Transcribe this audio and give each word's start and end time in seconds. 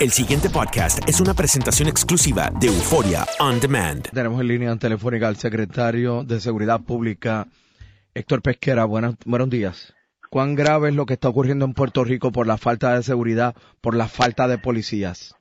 El 0.00 0.08
siguiente 0.08 0.48
podcast 0.48 1.06
es 1.06 1.20
una 1.20 1.34
presentación 1.34 1.86
exclusiva 1.86 2.48
de 2.58 2.68
Euforia 2.68 3.26
On 3.38 3.60
Demand. 3.60 4.08
Tenemos 4.10 4.40
en 4.40 4.48
línea 4.48 4.74
telefónica 4.76 5.28
al 5.28 5.36
secretario 5.36 6.24
de 6.24 6.40
Seguridad 6.40 6.80
Pública, 6.80 7.44
Héctor 8.14 8.40
Pesquera. 8.40 8.86
Buenos, 8.86 9.16
buenos 9.26 9.50
días. 9.50 9.94
¿Cuán 10.30 10.54
grave 10.54 10.88
es 10.88 10.96
lo 10.96 11.04
que 11.04 11.12
está 11.12 11.28
ocurriendo 11.28 11.66
en 11.66 11.74
Puerto 11.74 12.02
Rico 12.02 12.32
por 12.32 12.46
la 12.46 12.56
falta 12.56 12.94
de 12.94 13.02
seguridad, 13.02 13.54
por 13.82 13.94
la 13.94 14.06
falta 14.06 14.48
de 14.48 14.56
policías? 14.56 15.36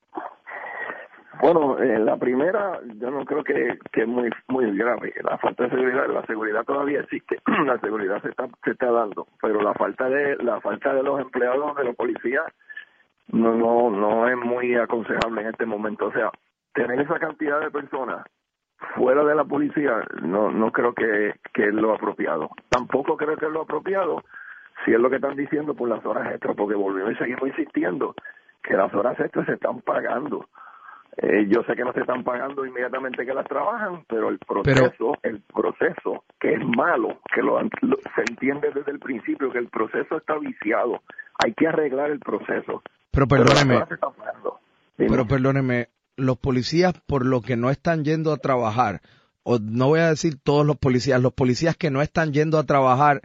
Bueno, 1.42 1.80
eh, 1.80 1.98
la 1.98 2.18
primera, 2.18 2.82
yo 2.98 3.12
no 3.12 3.24
creo 3.24 3.46
que, 3.46 3.80
que 3.94 4.02
es 4.02 4.08
muy 4.10 4.30
muy 4.50 4.78
grave. 4.78 5.14
La 5.24 5.38
falta 5.38 5.64
de 5.64 5.70
seguridad, 5.70 6.06
la 6.10 6.26
seguridad 6.26 6.66
todavía 6.66 7.00
existe, 7.00 7.40
la 7.66 7.80
seguridad 7.80 8.22
se 8.22 8.28
está 8.28 8.50
se 8.66 8.72
está 8.72 8.92
dando, 8.92 9.26
pero 9.42 9.62
la 9.62 9.74
falta 9.74 10.10
de 10.10 10.36
la 10.44 10.60
falta 10.60 10.94
de 10.94 11.02
los 11.02 11.18
empleados 11.22 11.78
de 11.78 11.86
los 11.86 11.96
policías 11.96 12.44
no 13.32 13.54
no 13.54 13.90
no 13.90 14.28
es 14.28 14.38
muy 14.38 14.76
aconsejable 14.76 15.42
en 15.42 15.48
este 15.48 15.66
momento. 15.66 16.08
O 16.08 16.12
sea, 16.12 16.32
tener 16.74 17.00
esa 17.02 17.20
cantidad 17.20 17.60
de 17.62 17.72
personas 17.72 18.26
fuera 18.96 19.24
de 19.24 19.36
la 19.36 19.44
policía 19.44 20.02
no 20.22 20.52
no 20.52 20.72
creo 20.72 20.94
que, 20.94 21.34
que 21.54 21.68
es 21.68 21.74
lo 21.74 21.94
apropiado. 21.94 22.50
Tampoco 22.70 23.18
creo 23.18 23.36
que 23.38 23.46
es 23.46 23.52
lo 23.52 23.62
apropiado 23.64 24.24
si 24.86 24.94
es 24.94 25.00
lo 25.00 25.10
que 25.10 25.18
están 25.18 25.36
diciendo 25.36 25.74
por 25.76 25.90
las 25.90 26.06
horas 26.06 26.32
extras, 26.32 26.56
porque 26.56 26.76
volvemos 26.76 27.12
y 27.12 27.16
seguimos 27.18 27.48
insistiendo 27.50 28.16
que 28.64 28.76
las 28.76 28.94
horas 28.94 29.20
extras 29.20 29.46
se 29.46 29.54
están 29.54 29.82
pagando. 29.82 30.46
Eh, 31.18 31.48
yo 31.50 31.64
sé 31.64 31.76
que 31.76 31.84
no 31.84 31.92
se 31.92 32.00
están 32.02 32.24
pagando 32.24 32.66
inmediatamente 32.66 33.26
que 33.26 33.34
las 33.34 33.46
trabajan, 33.48 34.04
pero 34.08 34.30
el 34.30 34.40
proceso, 34.40 35.18
el 35.24 35.42
proceso 35.54 36.24
que 36.40 36.54
es 36.54 36.66
malo, 36.66 37.18
que 37.34 37.42
lo, 37.42 37.60
lo- 37.82 37.98
se 38.16 38.22
entiende 38.30 38.72
desde 38.74 38.92
el 38.92 39.00
principio 39.00 39.52
que 39.52 39.58
el 39.58 39.68
proceso 39.68 40.16
está 40.18 40.38
viciado, 40.38 41.02
hay 41.44 41.54
que 41.56 41.68
arreglar 41.68 42.12
el 42.12 42.20
proceso. 42.20 42.82
Pero 43.12 43.28
Pero 43.28 43.46
perdóneme, 43.46 43.86
pero 44.98 45.28
perdóneme, 45.28 45.90
los 46.16 46.38
policías 46.38 46.94
por 47.08 47.26
lo 47.26 47.42
que 47.42 47.56
no 47.56 47.70
están 47.70 48.04
yendo 48.04 48.32
a 48.32 48.38
trabajar, 48.38 49.02
o 49.44 49.58
no 49.60 49.88
voy 49.88 50.02
a 50.02 50.10
decir 50.10 50.38
todos 50.42 50.66
los 50.66 50.78
policías, 50.78 51.22
los 51.22 51.34
policías 51.34 51.76
que 51.76 51.90
no 51.90 52.02
están 52.02 52.34
yendo 52.34 52.60
a 52.60 52.66
trabajar, 52.66 53.22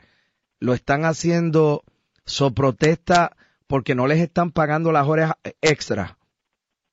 lo 0.61 0.73
están 0.73 1.05
haciendo 1.05 1.83
so 2.25 2.53
protesta 2.53 3.37
porque 3.67 3.95
no 3.95 4.07
les 4.07 4.21
están 4.21 4.53
pagando 4.53 4.93
las 4.93 5.07
horas 5.07 5.33
extra. 5.61 6.17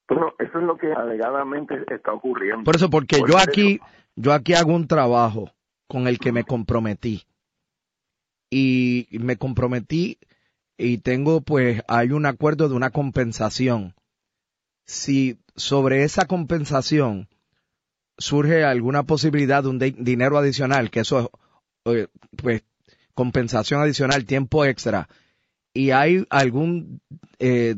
Bueno, 0.09 0.33
eso 0.39 0.57
es 0.59 0.63
lo 0.65 0.77
que 0.77 0.91
alegadamente 0.91 1.75
está 1.87 2.11
ocurriendo. 2.11 2.63
Por 2.65 2.75
eso, 2.75 2.89
porque 2.89 3.19
Por 3.19 3.29
yo 3.29 3.37
eso- 3.37 3.49
aquí, 3.49 3.79
yo 4.15 4.33
aquí 4.33 4.53
hago 4.53 4.73
un 4.73 4.87
trabajo 4.87 5.51
con 5.87 6.07
el 6.07 6.19
que 6.19 6.31
me 6.33 6.43
comprometí. 6.43 7.23
Y 8.49 9.07
me 9.11 9.37
comprometí 9.37 10.17
y 10.81 10.97
tengo, 10.99 11.41
pues, 11.41 11.81
hay 11.87 12.11
un 12.11 12.25
acuerdo 12.25 12.69
de 12.69 12.75
una 12.75 12.89
compensación. 12.91 13.93
Si 14.85 15.37
sobre 15.55 16.03
esa 16.03 16.25
compensación 16.25 17.29
surge 18.17 18.63
alguna 18.63 19.03
posibilidad 19.03 19.63
de 19.63 19.69
un 19.69 19.79
di- 19.79 19.95
dinero 19.97 20.37
adicional, 20.37 20.91
que 20.91 21.01
eso 21.01 21.31
es, 21.85 21.93
eh, 21.95 22.07
pues, 22.37 22.63
compensación 23.13 23.81
adicional, 23.81 24.25
tiempo 24.25 24.65
extra, 24.65 25.09
y 25.73 25.91
hay 25.91 26.25
algún 26.29 27.01
eh, 27.39 27.75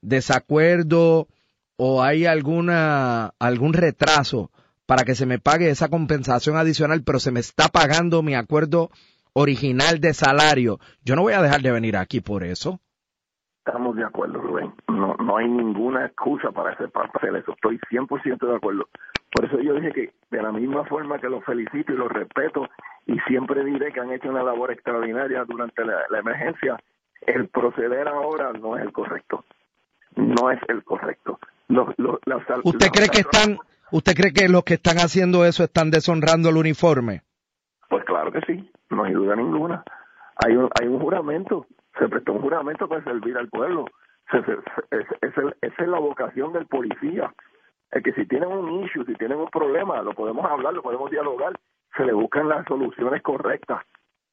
desacuerdo 0.00 1.28
o 1.76 2.02
hay 2.02 2.26
alguna 2.26 3.34
algún 3.38 3.72
retraso 3.72 4.50
para 4.86 5.04
que 5.04 5.14
se 5.14 5.26
me 5.26 5.38
pague 5.38 5.68
esa 5.70 5.88
compensación 5.88 6.56
adicional, 6.56 7.02
pero 7.02 7.18
se 7.18 7.32
me 7.32 7.40
está 7.40 7.68
pagando 7.68 8.22
mi 8.22 8.34
acuerdo 8.34 8.90
original 9.38 10.00
de 10.00 10.14
salario, 10.14 10.78
yo 11.04 11.14
no 11.14 11.22
voy 11.22 11.34
a 11.34 11.42
dejar 11.42 11.60
de 11.60 11.70
venir 11.70 11.96
aquí 11.96 12.20
por 12.20 12.42
eso. 12.42 12.80
Estamos 13.66 13.94
de 13.96 14.04
acuerdo, 14.04 14.40
Rubén. 14.40 14.72
No, 14.88 15.14
no 15.16 15.36
hay 15.36 15.46
ninguna 15.48 16.06
excusa 16.06 16.52
para 16.52 16.70
hacer, 16.72 16.88
para 16.90 17.10
hacer 17.12 17.34
eso. 17.36 17.52
Estoy 17.52 17.78
100% 17.90 18.46
de 18.46 18.56
acuerdo. 18.56 18.88
Por 19.32 19.44
eso 19.44 19.60
yo 19.60 19.74
dije 19.74 19.92
que 19.92 20.12
de 20.30 20.42
la 20.42 20.52
misma 20.52 20.84
forma 20.86 21.18
que 21.18 21.28
los 21.28 21.44
felicito 21.44 21.92
y 21.92 21.96
los 21.96 22.10
respeto 22.10 22.66
y 23.06 23.18
siempre 23.28 23.62
diré 23.64 23.92
que 23.92 24.00
han 24.00 24.10
hecho 24.12 24.30
una 24.30 24.42
labor 24.42 24.70
extraordinaria 24.72 25.44
durante 25.44 25.84
la, 25.84 25.96
la 26.08 26.18
emergencia, 26.20 26.76
el 27.26 27.48
proceder 27.48 28.08
ahora 28.08 28.52
no 28.52 28.76
es 28.78 28.84
el 28.84 28.92
correcto. 28.92 29.44
No 30.14 30.50
es 30.50 30.60
el 30.68 30.82
correcto. 30.82 31.38
Los- 31.68 31.92
los- 31.98 32.20
las- 32.24 32.42
¿Usted 32.64 32.86
las- 32.86 32.90
cree 32.92 33.08
que 33.10 33.20
están, 33.20 33.58
usted 33.90 34.14
cree 34.14 34.32
que 34.32 34.48
los 34.48 34.62
que 34.64 34.74
están 34.74 34.96
haciendo 34.98 35.44
eso 35.44 35.64
están 35.64 35.90
deshonrando 35.90 36.48
el 36.48 36.56
uniforme? 36.56 37.22
Pues 37.88 38.04
claro 38.04 38.32
que 38.32 38.40
sí, 38.42 38.70
no 38.90 39.04
hay 39.04 39.12
duda 39.12 39.36
ninguna. 39.36 39.82
Hay 40.44 40.56
un, 40.56 40.68
hay 40.80 40.88
un 40.88 41.00
juramento, 41.00 41.66
se 41.98 42.08
prestó 42.08 42.32
un 42.32 42.42
juramento 42.42 42.88
para 42.88 43.02
servir 43.04 43.36
al 43.38 43.48
pueblo. 43.48 43.86
Se- 44.30 44.38
esa 45.20 45.82
es 45.82 45.88
la 45.88 45.98
vocación 45.98 46.52
del 46.52 46.66
policía. 46.66 47.32
Es 47.90 48.02
que 48.02 48.12
si 48.12 48.26
tienen 48.26 48.48
un 48.50 48.82
issue, 48.84 49.04
si 49.04 49.14
tienen 49.14 49.38
un 49.38 49.48
problema, 49.48 50.02
lo 50.02 50.12
podemos 50.14 50.44
hablar, 50.50 50.74
lo 50.74 50.82
podemos 50.82 51.10
dialogar, 51.10 51.52
se 51.96 52.04
le 52.04 52.12
buscan 52.12 52.48
las 52.48 52.66
soluciones 52.66 53.22
correctas. 53.22 53.82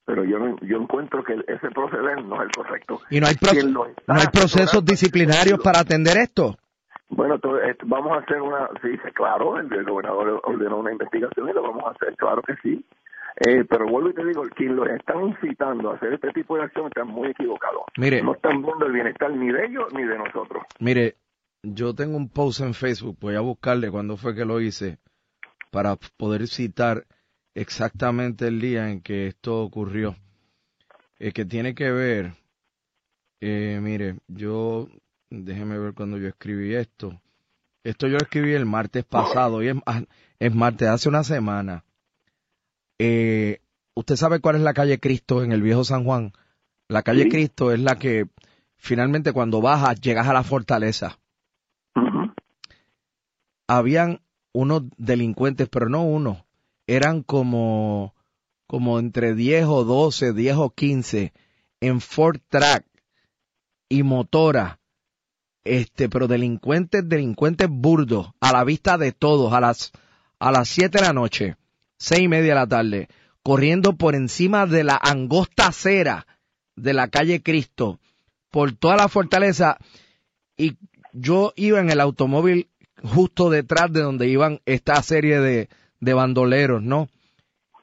Pero 0.05 0.23
yo 0.25 0.37
yo 0.61 0.77
encuentro 0.77 1.23
que 1.23 1.33
ese 1.47 1.69
proceder 1.71 2.25
no 2.25 2.35
es 2.37 2.41
el 2.41 2.51
correcto. 2.51 2.99
Y 3.09 3.21
no 3.21 3.27
hay, 3.27 3.35
no 4.07 4.13
hay 4.15 4.27
procesos 4.33 4.83
disciplinarios 4.83 5.59
para 5.63 5.79
atender 5.79 6.17
esto. 6.17 6.55
bueno, 7.07 7.35
entonces, 7.35 7.69
eh, 7.69 7.77
vamos 7.85 8.11
a 8.11 8.19
hacer 8.21 8.41
una, 8.41 8.67
sí, 8.81 8.97
claro, 9.13 9.57
el, 9.59 9.71
el 9.71 9.85
gobernador 9.85 10.41
ordenó 10.43 10.77
una 10.77 10.91
investigación 10.91 11.47
y 11.49 11.53
lo 11.53 11.61
vamos 11.61 11.83
a 11.85 11.91
hacer, 11.91 12.15
claro 12.17 12.41
que 12.41 12.55
sí. 12.63 12.83
Eh, 13.35 13.65
pero 13.67 13.87
vuelvo 13.87 14.11
y 14.11 14.13
te 14.13 14.25
digo, 14.25 14.43
quien 14.55 14.75
los 14.75 14.87
están 14.89 15.27
incitando 15.27 15.91
a 15.91 15.95
hacer 15.95 16.13
este 16.13 16.31
tipo 16.31 16.55
de 16.55 16.63
acción 16.63 16.87
están 16.87 17.07
muy 17.07 17.29
equivocados. 17.29 17.83
Mire. 17.97 18.21
No 18.21 18.35
están 18.35 18.61
viendo 18.61 18.85
el 18.85 18.93
bienestar 18.93 19.31
ni 19.31 19.51
de 19.51 19.65
ellos 19.65 19.85
ni 19.93 20.03
de 20.03 20.17
nosotros. 20.17 20.63
Mire, 20.79 21.15
yo 21.63 21.95
tengo 21.95 22.17
un 22.17 22.29
post 22.29 22.61
en 22.61 22.73
Facebook, 22.73 23.17
voy 23.19 23.35
a 23.35 23.41
buscarle 23.41 23.89
cuándo 23.89 24.17
fue 24.17 24.35
que 24.35 24.45
lo 24.45 24.61
hice 24.61 24.99
para 25.71 25.95
poder 26.17 26.47
citar 26.47 27.05
exactamente 27.55 28.47
el 28.47 28.59
día 28.59 28.89
en 28.89 29.01
que 29.01 29.27
esto 29.27 29.61
ocurrió. 29.61 30.15
Eh, 31.19 31.31
que 31.31 31.45
tiene 31.45 31.73
que 31.73 31.91
ver, 31.91 32.33
eh, 33.39 33.79
mire, 33.81 34.17
yo 34.27 34.87
déjeme 35.29 35.79
ver 35.79 35.93
cuando 35.93 36.17
yo 36.17 36.27
escribí 36.27 36.75
esto. 36.75 37.19
Esto 37.83 38.07
yo 38.07 38.13
lo 38.13 38.23
escribí 38.23 38.53
el 38.53 38.65
martes 38.65 39.03
pasado, 39.03 39.63
y 39.63 39.69
es, 39.69 39.75
ah, 39.85 40.03
es 40.39 40.53
martes, 40.53 40.87
hace 40.87 41.09
una 41.09 41.23
semana. 41.23 41.83
Eh, 43.05 43.59
¿Usted 43.95 44.15
sabe 44.15 44.39
cuál 44.39 44.55
es 44.55 44.61
la 44.61 44.73
calle 44.73 44.97
Cristo 44.97 45.43
en 45.43 45.51
el 45.51 45.61
viejo 45.61 45.83
San 45.83 46.05
Juan? 46.05 46.31
La 46.87 47.03
calle 47.03 47.27
Cristo 47.27 47.73
es 47.73 47.81
la 47.81 47.99
que 47.99 48.29
finalmente 48.77 49.33
cuando 49.33 49.59
bajas 49.59 49.99
llegas 49.99 50.25
a 50.29 50.33
la 50.33 50.43
fortaleza. 50.43 51.19
Habían 53.67 54.21
unos 54.53 54.83
delincuentes, 54.95 55.67
pero 55.67 55.89
no 55.89 56.05
uno, 56.05 56.45
eran 56.87 57.23
como, 57.23 58.15
como 58.67 58.99
entre 58.99 59.35
10 59.35 59.65
o 59.65 59.83
12, 59.83 60.31
10 60.31 60.55
o 60.55 60.69
15 60.69 61.33
en 61.81 61.99
Ford 61.99 62.39
Track 62.47 62.85
y 63.89 64.03
motora, 64.03 64.79
este, 65.65 66.07
pero 66.07 66.29
delincuentes, 66.29 67.09
delincuentes 67.09 67.67
burdos, 67.69 68.31
a 68.39 68.53
la 68.53 68.63
vista 68.63 68.97
de 68.97 69.11
todos, 69.11 69.51
a 69.51 69.59
las, 69.59 69.91
a 70.39 70.53
las 70.53 70.69
7 70.69 70.99
de 70.99 71.03
la 71.03 71.11
noche, 71.11 71.57
seis 71.97 72.21
y 72.23 72.27
media 72.27 72.49
de 72.49 72.59
la 72.59 72.67
tarde, 72.67 73.07
corriendo 73.43 73.95
por 73.95 74.15
encima 74.15 74.65
de 74.65 74.83
la 74.83 74.99
angosta 75.01 75.67
acera 75.67 76.27
de 76.75 76.93
la 76.93 77.07
calle 77.07 77.41
Cristo, 77.41 77.99
por 78.51 78.71
toda 78.73 78.95
la 78.95 79.07
fortaleza, 79.07 79.77
y 80.57 80.77
yo 81.13 81.53
iba 81.55 81.79
en 81.79 81.89
el 81.89 81.99
automóvil 81.99 82.69
justo 83.03 83.49
detrás 83.49 83.91
de 83.91 84.01
donde 84.01 84.27
iban 84.27 84.61
esta 84.65 85.01
serie 85.03 85.39
de, 85.39 85.69
de 85.99 86.13
bandoleros, 86.13 86.81
¿no? 86.81 87.09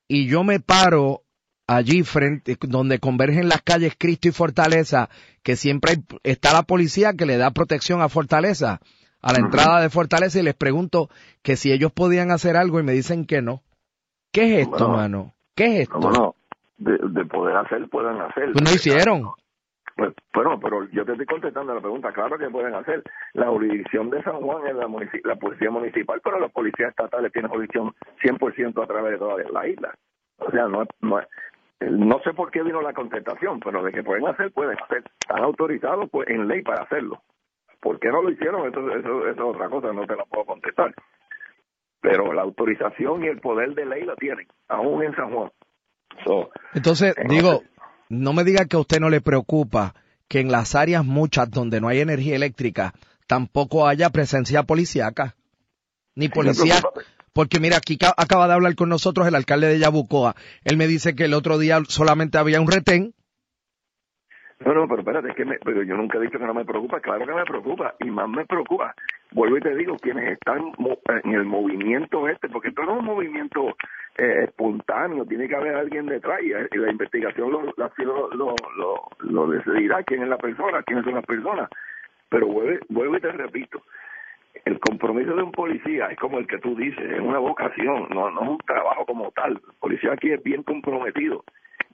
Y 0.08 0.26
yo 0.26 0.42
me 0.44 0.60
paro 0.60 1.22
allí 1.66 2.02
frente, 2.02 2.56
donde 2.62 2.98
convergen 2.98 3.48
las 3.48 3.62
calles 3.62 3.94
Cristo 3.96 4.28
y 4.28 4.32
Fortaleza, 4.32 5.08
que 5.42 5.54
siempre 5.54 6.02
está 6.24 6.52
la 6.52 6.64
policía 6.64 7.14
que 7.14 7.26
le 7.26 7.36
da 7.36 7.52
protección 7.52 8.02
a 8.02 8.08
Fortaleza, 8.08 8.80
a 9.22 9.32
la 9.32 9.38
entrada 9.38 9.80
de 9.80 9.90
Fortaleza, 9.90 10.40
y 10.40 10.42
les 10.42 10.54
pregunto 10.54 11.10
que 11.42 11.56
si 11.56 11.70
ellos 11.70 11.92
podían 11.92 12.32
hacer 12.32 12.56
algo 12.56 12.80
y 12.80 12.82
me 12.82 12.92
dicen 12.92 13.24
que 13.24 13.40
no. 13.40 13.62
¿Qué 14.32 14.60
es 14.60 14.68
esto, 14.68 14.88
mano? 14.88 15.32
¿Qué 15.54 15.64
es 15.64 15.80
esto? 15.82 15.98
No, 15.98 16.34
de, 16.78 16.98
de, 16.98 17.24
poder 17.24 17.56
hacer, 17.56 17.88
pueden 17.88 18.20
hacer. 18.20 18.52
Pues 18.52 18.62
no 18.62 18.70
hicieron. 18.70 19.30
Pues, 19.96 20.14
bueno, 20.32 20.58
pero 20.60 20.88
yo 20.90 21.04
te 21.04 21.12
estoy 21.12 21.26
contestando 21.26 21.74
la 21.74 21.80
pregunta. 21.80 22.12
Claro 22.12 22.38
que 22.38 22.48
pueden 22.48 22.74
hacer. 22.74 23.02
La 23.34 23.48
jurisdicción 23.48 24.08
de 24.10 24.22
San 24.22 24.40
Juan 24.40 24.66
es 24.66 24.74
la, 24.74 24.86
la 25.24 25.36
policía 25.36 25.70
municipal, 25.70 26.20
pero 26.22 26.38
los 26.38 26.52
policías 26.52 26.90
estatales 26.90 27.32
tienen 27.32 27.50
jurisdicción 27.50 27.92
100% 28.22 28.82
a 28.82 28.86
través 28.86 29.12
de 29.12 29.18
toda 29.18 29.36
la 29.52 29.68
isla. 29.68 29.94
O 30.38 30.50
sea, 30.50 30.68
no, 30.68 30.84
no, 31.00 31.20
no 31.80 32.20
sé 32.20 32.32
por 32.32 32.50
qué 32.50 32.62
vino 32.62 32.80
la 32.80 32.92
contestación, 32.92 33.60
pero 33.60 33.82
de 33.82 33.92
que 33.92 34.02
pueden 34.02 34.26
hacer, 34.26 34.52
pueden 34.52 34.78
hacer. 34.82 35.04
Están 35.20 35.42
autorizados 35.42 36.08
pues, 36.10 36.28
en 36.28 36.46
ley 36.48 36.62
para 36.62 36.84
hacerlo. 36.84 37.20
¿Por 37.80 37.98
qué 37.98 38.08
no 38.08 38.22
lo 38.22 38.30
hicieron? 38.30 38.68
Eso, 38.68 38.80
eso, 38.90 39.26
eso 39.26 39.30
es 39.30 39.40
otra 39.40 39.68
cosa, 39.68 39.92
no 39.92 40.06
te 40.06 40.16
la 40.16 40.24
puedo 40.24 40.44
contestar. 40.44 40.94
Pero 42.00 42.32
la 42.32 42.42
autorización 42.42 43.24
y 43.24 43.28
el 43.28 43.40
poder 43.40 43.74
de 43.74 43.84
ley 43.84 44.04
la 44.04 44.16
tienen, 44.16 44.46
aún 44.68 45.02
en 45.02 45.14
San 45.14 45.32
Juan. 45.32 45.50
Entonces, 46.74 47.14
digo, 47.28 47.62
no 48.08 48.32
me 48.32 48.44
diga 48.44 48.64
que 48.64 48.76
a 48.76 48.80
usted 48.80 49.00
no 49.00 49.10
le 49.10 49.20
preocupa 49.20 49.94
que 50.28 50.40
en 50.40 50.50
las 50.50 50.74
áreas 50.74 51.04
muchas 51.04 51.50
donde 51.50 51.80
no 51.80 51.88
hay 51.88 52.00
energía 52.00 52.36
eléctrica 52.36 52.92
tampoco 53.26 53.86
haya 53.86 54.10
presencia 54.10 54.62
policíaca, 54.64 55.34
ni 56.14 56.28
policía. 56.28 56.76
Porque 57.32 57.60
mira, 57.60 57.76
aquí 57.76 57.96
acaba 58.16 58.48
de 58.48 58.54
hablar 58.54 58.74
con 58.74 58.88
nosotros 58.88 59.26
el 59.26 59.36
alcalde 59.36 59.68
de 59.68 59.78
Yabucoa. 59.78 60.34
Él 60.64 60.76
me 60.76 60.88
dice 60.88 61.14
que 61.14 61.26
el 61.26 61.34
otro 61.34 61.58
día 61.58 61.78
solamente 61.86 62.38
había 62.38 62.60
un 62.60 62.70
retén. 62.70 63.14
No, 64.58 64.74
no, 64.74 64.86
pero 64.88 65.00
espérate, 65.00 65.28
es 65.30 65.36
que 65.36 65.44
pero 65.64 65.82
yo 65.84 65.96
nunca 65.96 66.18
he 66.18 66.22
dicho 66.22 66.38
que 66.38 66.44
no 66.44 66.54
me 66.54 66.64
preocupa. 66.64 67.00
Claro 67.00 67.24
que 67.24 67.32
me 67.32 67.44
preocupa 67.44 67.94
y 68.00 68.10
más 68.10 68.28
me 68.28 68.44
preocupa 68.44 68.94
vuelvo 69.32 69.58
y 69.58 69.60
te 69.60 69.74
digo, 69.74 69.96
quienes 69.96 70.32
están 70.32 70.72
en 71.24 71.32
el 71.32 71.44
movimiento 71.44 72.28
este, 72.28 72.48
porque 72.48 72.68
esto 72.68 72.82
no 72.84 72.94
es 72.94 72.98
un 73.00 73.04
movimiento 73.04 73.68
eh, 74.18 74.44
espontáneo, 74.44 75.24
tiene 75.24 75.48
que 75.48 75.56
haber 75.56 75.74
alguien 75.74 76.06
detrás 76.06 76.40
y, 76.42 76.50
la 76.50 76.90
investigación 76.90 77.50
lo, 77.50 77.62
lo, 77.62 78.56
lo, 78.76 79.08
lo, 79.20 79.46
decidirá 79.48 80.02
quién 80.02 80.22
es 80.22 80.28
la 80.28 80.38
persona, 80.38 80.82
quiénes 80.82 81.04
son 81.04 81.14
las 81.14 81.26
personas. 81.26 81.68
Pero 82.28 82.46
vuelvo, 82.46 82.84
vuelvo 82.88 83.16
y 83.16 83.20
te 83.20 83.32
repito, 83.32 83.82
el 84.64 84.78
compromiso 84.80 85.34
de 85.34 85.42
un 85.42 85.52
policía 85.52 86.06
es 86.06 86.18
como 86.18 86.38
el 86.38 86.46
que 86.46 86.58
tú 86.58 86.74
dices, 86.76 87.10
es 87.10 87.20
una 87.20 87.38
vocación, 87.38 88.08
no, 88.10 88.30
no 88.30 88.42
es 88.42 88.48
un 88.48 88.58
trabajo 88.58 89.06
como 89.06 89.30
tal. 89.32 89.52
El 89.52 89.78
policía 89.80 90.12
aquí 90.12 90.30
es 90.30 90.42
bien 90.42 90.62
comprometido. 90.62 91.44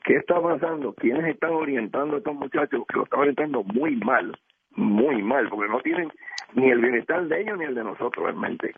¿Qué 0.04 0.16
está 0.16 0.40
pasando? 0.40 0.94
¿Quiénes 0.94 1.26
están 1.26 1.50
orientando 1.50 2.14
a 2.14 2.18
estos 2.18 2.34
muchachos 2.34 2.84
que 2.88 2.96
lo 2.96 3.04
están 3.04 3.20
orientando 3.20 3.62
muy 3.64 3.96
mal? 3.96 4.36
Muy 4.72 5.22
mal, 5.22 5.48
porque 5.48 5.70
no 5.70 5.80
tienen 5.80 6.10
ni 6.56 6.70
el 6.70 6.80
bienestar 6.80 7.26
de 7.28 7.40
ellos 7.40 7.58
ni 7.58 7.66
el 7.66 7.74
de 7.74 7.84
nosotros 7.84 8.24
realmente. 8.24 8.72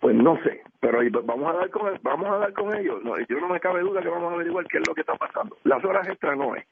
Pues 0.00 0.14
no 0.14 0.36
sé, 0.42 0.62
pero 0.80 1.00
vamos 1.24 1.54
a 1.54 1.56
dar 1.56 1.70
con 1.70 1.98
vamos 2.02 2.26
a 2.28 2.38
dar 2.38 2.52
con 2.52 2.74
ellos. 2.76 3.02
No, 3.02 3.18
yo 3.18 3.40
no 3.40 3.48
me 3.48 3.60
cabe 3.60 3.80
duda 3.80 4.02
que 4.02 4.08
vamos 4.08 4.30
a 4.30 4.34
averiguar 4.34 4.66
qué 4.66 4.78
es 4.78 4.86
lo 4.86 4.94
que 4.94 5.00
está 5.00 5.14
pasando. 5.14 5.56
Las 5.64 5.82
horas 5.84 6.06
extras 6.08 6.36
no 6.36 6.54
es, 6.54 6.66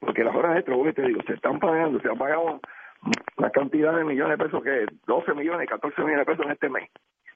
porque 0.00 0.24
las 0.24 0.34
horas 0.34 0.56
extras, 0.56 0.78
te 0.94 1.02
digo, 1.02 1.20
se 1.26 1.34
están 1.34 1.58
pagando, 1.60 2.00
se 2.00 2.08
han 2.08 2.18
pagado 2.18 2.60
una 3.36 3.50
cantidad 3.50 3.96
de 3.96 4.04
millones 4.04 4.38
de 4.38 4.44
pesos 4.44 4.62
que 4.62 4.86
12 5.06 5.34
millones, 5.34 5.68
14 5.68 6.00
millones 6.02 6.26
de 6.26 6.32
pesos 6.32 6.46
en 6.46 6.52
este 6.52 6.68
mes. 6.68 6.90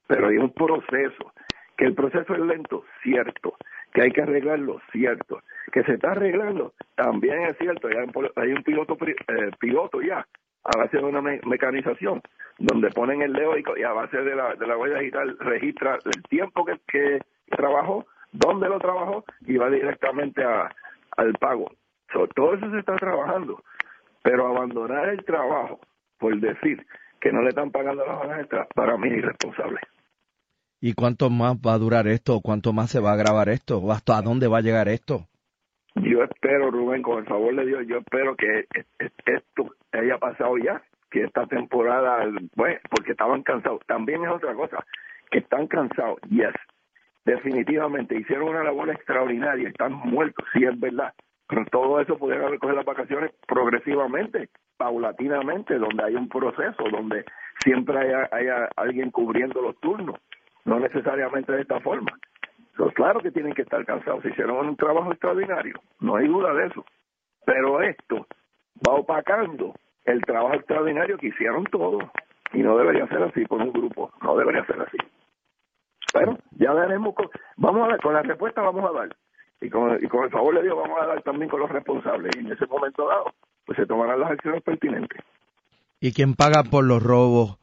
Pero 0.07 0.27
hay 0.27 0.37
un 0.37 0.51
proceso, 0.51 1.33
que 1.77 1.85
el 1.85 1.93
proceso 1.93 2.33
es 2.33 2.39
lento, 2.39 2.83
cierto, 3.03 3.55
que 3.93 4.01
hay 4.01 4.11
que 4.11 4.21
arreglarlo, 4.21 4.81
cierto, 4.91 5.41
que 5.71 5.83
se 5.83 5.93
está 5.93 6.11
arreglando, 6.11 6.73
también 6.95 7.43
es 7.43 7.57
cierto, 7.57 7.87
un, 7.87 8.29
hay 8.35 8.53
un 8.53 8.63
piloto 8.63 8.97
eh, 9.05 9.51
piloto 9.59 10.01
ya 10.01 10.25
a 10.67 10.77
base 10.77 10.97
de 10.97 11.03
una 11.03 11.21
mecanización, 11.21 12.21
donde 12.57 12.89
ponen 12.91 13.21
el 13.21 13.33
dedo 13.33 13.57
y, 13.57 13.83
a 13.83 13.93
base 13.93 14.17
de 14.17 14.35
la, 14.35 14.55
de 14.55 14.67
la 14.67 14.77
huella 14.77 14.99
digital 14.99 15.37
registra 15.39 15.97
el 16.03 16.23
tiempo 16.23 16.65
que, 16.65 17.21
trabajó, 17.49 18.05
dónde 18.33 18.67
lo 18.67 18.77
trabajó 18.77 19.23
y 19.45 19.55
va 19.55 19.69
directamente 19.69 20.43
al 20.43 21.33
pago. 21.39 21.71
todo 22.35 22.55
eso 22.55 22.69
se 22.71 22.79
está 22.79 22.97
trabajando, 22.97 23.63
pero 24.21 24.47
abandonar 24.47 25.07
el 25.09 25.23
trabajo 25.23 25.79
por 26.19 26.37
decir 26.39 26.85
que 27.21 27.31
no 27.31 27.41
le 27.41 27.49
están 27.49 27.71
pagando 27.71 28.05
las 28.05 28.17
horas 28.19 28.47
para 28.75 28.97
mí 28.97 29.07
es 29.07 29.17
irresponsable. 29.19 29.79
¿Y 30.81 30.93
cuánto 30.93 31.29
más 31.29 31.55
va 31.55 31.73
a 31.73 31.79
durar 31.79 32.07
esto? 32.07 32.41
¿Cuánto 32.41 32.73
más 32.73 32.91
se 32.91 32.99
va 32.99 33.13
a 33.13 33.15
grabar 33.15 33.49
esto? 33.49 33.81
¿Hasta 33.91 34.21
dónde 34.21 34.47
va 34.47 34.57
a 34.57 34.61
llegar 34.61 34.89
esto? 34.89 35.27
Yo 36.01 36.23
espero, 36.23 36.71
Rubén, 36.71 37.01
con 37.01 37.19
el 37.19 37.25
favor 37.25 37.55
de 37.55 37.65
Dios, 37.65 37.85
yo 37.87 37.97
espero 37.97 38.35
que 38.35 38.65
esto 39.25 39.75
haya 39.91 40.17
pasado 40.17 40.57
ya, 40.57 40.81
que 41.09 41.23
esta 41.23 41.45
temporada, 41.47 42.25
bueno, 42.55 42.79
porque 42.89 43.11
estaban 43.11 43.43
cansados. 43.43 43.81
También 43.87 44.23
es 44.23 44.29
otra 44.29 44.53
cosa, 44.53 44.85
que 45.31 45.39
están 45.39 45.67
cansados, 45.67 46.19
yes, 46.29 46.53
definitivamente, 47.25 48.17
hicieron 48.17 48.49
una 48.49 48.63
labor 48.63 48.89
extraordinaria, 48.89 49.69
están 49.69 49.93
muertos, 49.93 50.45
sí 50.53 50.63
es 50.63 50.79
verdad, 50.79 51.13
pero 51.47 51.65
todo 51.65 51.99
eso 51.99 52.17
pudieron 52.17 52.57
cogido 52.57 52.75
las 52.75 52.85
vacaciones 52.85 53.31
progresivamente, 53.47 54.49
paulatinamente, 54.77 55.77
donde 55.77 56.03
hay 56.03 56.15
un 56.15 56.29
proceso, 56.29 56.83
donde 56.91 57.25
siempre 57.63 57.97
haya, 57.97 58.29
haya 58.31 58.69
alguien 58.75 59.11
cubriendo 59.11 59.61
los 59.61 59.79
turnos, 59.79 60.15
no 60.65 60.79
necesariamente 60.79 61.51
de 61.51 61.61
esta 61.61 61.79
forma. 61.79 62.11
Claro 62.93 63.19
que 63.21 63.31
tienen 63.31 63.53
que 63.53 63.63
estar 63.63 63.83
cansados, 63.85 64.23
hicieron 64.25 64.67
un 64.67 64.75
trabajo 64.75 65.11
extraordinario, 65.11 65.79
no 65.99 66.15
hay 66.15 66.27
duda 66.27 66.53
de 66.53 66.67
eso. 66.67 66.85
Pero 67.45 67.81
esto 67.81 68.27
va 68.87 68.93
opacando 68.93 69.73
el 70.05 70.21
trabajo 70.21 70.55
extraordinario 70.55 71.17
que 71.17 71.27
hicieron 71.27 71.63
todos. 71.65 72.03
Y 72.53 72.59
no 72.59 72.77
debería 72.77 73.07
ser 73.07 73.23
así 73.23 73.45
con 73.45 73.61
un 73.61 73.73
grupo, 73.73 74.11
no 74.21 74.37
debería 74.37 74.65
ser 74.65 74.81
así. 74.81 74.97
Bueno, 76.13 76.37
ya 76.51 76.73
veremos, 76.73 77.13
con, 77.13 77.29
vamos 77.57 77.87
a 77.87 77.91
ver, 77.91 78.01
con 78.01 78.13
la 78.13 78.21
respuesta 78.21 78.61
vamos 78.61 78.89
a 78.89 78.93
dar. 78.97 79.15
Y 79.59 79.69
con, 79.69 80.03
y 80.03 80.07
con 80.07 80.23
el 80.23 80.29
favor 80.29 80.55
de 80.55 80.63
Dios 80.63 80.75
vamos 80.77 81.01
a 81.01 81.07
dar 81.07 81.21
también 81.23 81.49
con 81.49 81.59
los 81.59 81.69
responsables. 81.69 82.35
Y 82.35 82.39
en 82.39 82.51
ese 82.51 82.65
momento 82.67 83.07
dado, 83.07 83.33
pues 83.65 83.77
se 83.77 83.85
tomarán 83.85 84.19
las 84.19 84.31
acciones 84.31 84.63
pertinentes. 84.63 85.21
¿Y 85.99 86.13
quién 86.13 86.35
paga 86.35 86.63
por 86.63 86.85
los 86.85 87.03
robos, 87.03 87.57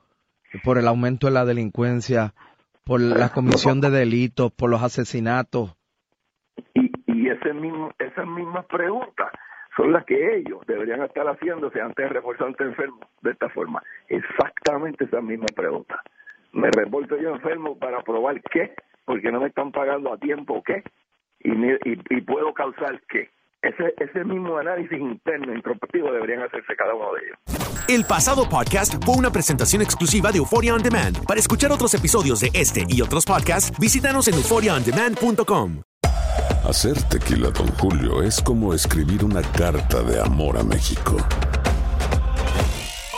por 0.65 0.77
el 0.77 0.89
aumento 0.89 1.29
de 1.29 1.33
la 1.33 1.45
delincuencia, 1.45 2.35
por 2.85 3.01
la 3.01 3.31
comisión 3.31 3.81
de 3.81 3.91
delitos, 3.91 4.53
por 4.53 4.71
los 4.71 4.83
asesinatos? 4.83 5.75
Y, 6.75 6.91
y 7.07 7.29
ese 7.29 7.53
mismo, 7.55 7.93
esas 7.99 8.27
mismas 8.27 8.67
preguntas 8.67 9.33
son 9.77 9.93
las 9.93 10.05
que 10.05 10.37
ellos 10.37 10.61
deberían 10.67 11.03
estar 11.03 11.27
haciéndose 11.27 11.81
antes 11.81 12.05
de 12.05 12.09
reportarse 12.09 12.63
enfermo 12.63 13.01
de 13.23 13.33
esta 13.33 13.49
forma. 13.49 13.83
Exactamente 14.09 15.05
esa 15.05 15.21
misma 15.21 15.47
pregunta. 15.55 16.01
¿Me 16.53 16.71
reporto 16.71 17.17
yo 17.17 17.31
enfermo 17.31 17.77
para 17.79 18.03
probar 18.03 18.41
qué? 18.43 18.75
Porque 19.05 19.33
no 19.33 19.41
me 19.41 19.49
están 19.49 19.73
pagando 19.73 20.13
a 20.13 20.19
tiempo 20.19 20.63
qué? 20.63 20.85
Y, 21.41 21.53
y, 21.53 22.21
puedo 22.23 22.55
causar 22.55 23.01
qué? 23.09 23.29
Ese, 23.61 23.95
ese 23.99 24.25
mismo 24.25 24.57
análisis 24.57 24.99
interno, 24.99 25.53
introspectivo, 25.53 26.13
deberían 26.13 26.43
hacerse 26.43 26.77
cada 26.77 26.95
uno 26.95 27.13
de 27.15 27.23
ellos. 27.27 27.64
El 27.87 28.05
pasado 28.05 28.49
podcast 28.49 28.95
fue 29.05 29.15
una 29.15 29.31
presentación 29.31 29.83
exclusiva 29.83 30.33
de 30.33 30.39
Euphoria 30.39 30.75
On 30.75 30.83
Demand. 30.83 31.23
Para 31.27 31.39
escuchar 31.39 31.71
otros 31.71 31.93
episodios 31.93 32.41
de 32.41 32.51
este 32.55 32.87
y 32.89 33.03
otros 33.03 33.27
podcasts, 33.27 33.71
visítanos 33.79 34.27
en 34.27 34.35
euphoriaondemand.com. 34.35 35.83
Hacer 36.67 37.03
tequila, 37.03 37.51
don 37.51 37.69
Julio, 37.75 38.23
es 38.23 38.41
como 38.41 38.73
escribir 38.73 39.23
una 39.23 39.43
carta 39.43 40.03
de 40.03 40.19
amor 40.19 40.57
a 40.57 40.63
México. 40.63 41.17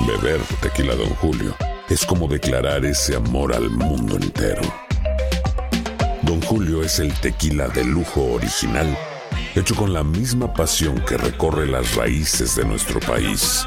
Beber 0.00 0.40
tequila, 0.60 0.96
Don 0.96 1.10
Julio, 1.10 1.54
es 1.88 2.04
como 2.04 2.26
declarar 2.26 2.84
ese 2.84 3.14
amor 3.14 3.54
al 3.54 3.70
mundo 3.70 4.16
entero. 4.16 4.62
Don 6.22 6.42
Julio 6.42 6.82
es 6.82 6.98
el 6.98 7.14
tequila 7.20 7.68
de 7.68 7.84
lujo 7.84 8.32
original, 8.32 8.98
hecho 9.54 9.76
con 9.76 9.92
la 9.92 10.02
misma 10.02 10.52
pasión 10.52 11.00
que 11.06 11.16
recorre 11.16 11.66
las 11.66 11.94
raíces 11.94 12.56
de 12.56 12.64
nuestro 12.64 12.98
país. 13.00 13.66